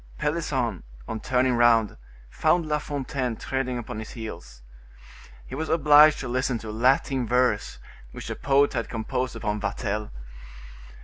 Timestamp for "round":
1.53-1.95